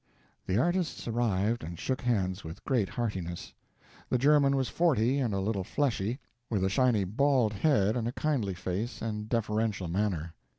The 0.47 0.57
artists 0.57 1.07
arrived 1.07 1.63
and 1.63 1.77
shook 1.77 2.01
hands 2.01 2.43
with 2.43 2.63
great 2.65 2.89
heartiness. 2.89 3.53
The 4.09 4.17
German 4.17 4.55
was 4.55 4.67
forty 4.67 5.19
and 5.19 5.31
a 5.31 5.39
little 5.39 5.63
fleshy, 5.63 6.17
with 6.49 6.63
a 6.63 6.69
shiny 6.69 7.03
bald 7.03 7.53
head 7.53 7.95
and 7.95 8.07
a 8.07 8.11
kindly 8.11 8.55
face 8.55 8.99
and 9.03 9.29
deferential 9.29 9.87
manner. 9.87 10.33